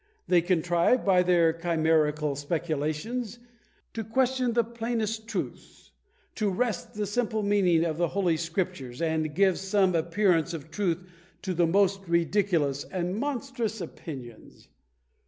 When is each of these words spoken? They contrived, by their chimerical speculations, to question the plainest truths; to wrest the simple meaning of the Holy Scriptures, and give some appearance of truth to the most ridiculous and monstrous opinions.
They 0.27 0.41
contrived, 0.41 1.05
by 1.05 1.21
their 1.21 1.53
chimerical 1.53 2.35
speculations, 2.35 3.37
to 3.93 4.03
question 4.03 4.53
the 4.53 4.63
plainest 4.63 5.27
truths; 5.27 5.91
to 6.33 6.49
wrest 6.49 6.95
the 6.95 7.05
simple 7.05 7.43
meaning 7.43 7.85
of 7.85 7.97
the 7.99 8.07
Holy 8.07 8.35
Scriptures, 8.35 8.99
and 8.99 9.35
give 9.35 9.59
some 9.59 9.93
appearance 9.93 10.55
of 10.55 10.71
truth 10.71 11.07
to 11.43 11.53
the 11.53 11.67
most 11.67 11.99
ridiculous 12.07 12.83
and 12.83 13.15
monstrous 13.15 13.79
opinions. 13.79 14.69